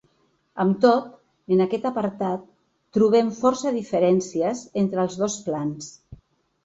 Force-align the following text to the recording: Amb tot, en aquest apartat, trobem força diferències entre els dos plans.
Amb 0.61 0.77
tot, 0.85 1.11
en 1.55 1.61
aquest 1.65 1.85
apartat, 1.89 2.47
trobem 2.97 3.31
força 3.43 3.77
diferències 3.79 4.67
entre 4.85 5.03
els 5.05 5.21
dos 5.25 5.37
plans. 5.51 5.93